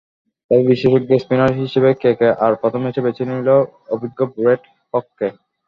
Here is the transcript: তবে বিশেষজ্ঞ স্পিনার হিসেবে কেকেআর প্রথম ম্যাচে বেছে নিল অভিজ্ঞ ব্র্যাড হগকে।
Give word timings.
তবে 0.51 0.63
বিশেষজ্ঞ 0.69 1.09
স্পিনার 1.17 1.51
হিসেবে 1.61 1.89
কেকেআর 2.01 2.53
প্রথম 2.61 2.79
ম্যাচে 2.83 3.01
বেছে 3.05 3.23
নিল 3.29 3.47
অভিজ্ঞ 3.93 4.19
ব্র্যাড 4.33 4.61
হগকে। 4.93 5.27